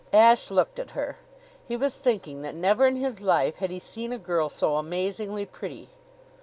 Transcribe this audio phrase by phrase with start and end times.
[0.13, 1.17] Ashe looked at her.
[1.67, 5.45] He was thinking that never in his life had he seen a girl so amazingly
[5.45, 5.89] pretty.